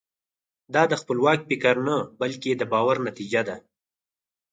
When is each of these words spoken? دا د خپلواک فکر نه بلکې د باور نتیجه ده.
دا 0.73 0.83
د 0.91 0.93
خپلواک 1.01 1.39
فکر 1.49 1.75
نه 1.87 1.95
بلکې 2.21 2.49
د 2.55 2.61
باور 2.73 2.95
نتیجه 3.07 3.41
ده. 3.49 3.55